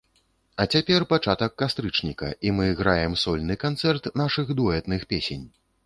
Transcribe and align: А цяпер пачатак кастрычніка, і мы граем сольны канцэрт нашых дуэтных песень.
А 0.63 0.65
цяпер 0.77 1.05
пачатак 1.11 1.53
кастрычніка, 1.63 2.31
і 2.47 2.55
мы 2.61 2.73
граем 2.83 3.13
сольны 3.25 3.61
канцэрт 3.69 4.13
нашых 4.23 4.55
дуэтных 4.61 5.11
песень. 5.15 5.51